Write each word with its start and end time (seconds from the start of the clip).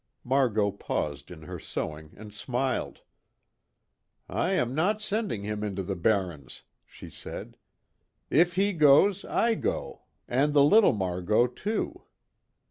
Margot 0.23 0.71
paused 0.71 1.29
in 1.29 1.43
her 1.43 1.59
sewing 1.59 2.15
and 2.17 2.33
smiled: 2.33 3.01
"I 4.27 4.53
am 4.53 4.73
not 4.73 4.99
sending 4.99 5.43
him 5.43 5.63
into 5.63 5.83
the 5.83 5.95
barrens," 5.95 6.63
she 6.87 7.07
said. 7.07 7.55
"If 8.31 8.55
he 8.55 8.73
goes, 8.73 9.23
I 9.25 9.53
go, 9.53 10.01
and 10.27 10.55
the 10.55 10.63
little 10.63 10.93
Margot, 10.93 11.45
too. 11.45 12.01